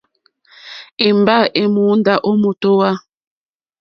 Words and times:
Èmgbâ 1.07 1.37
èmùndá 1.61 2.13
ó 2.29 2.31
mǒtówà. 2.41 2.89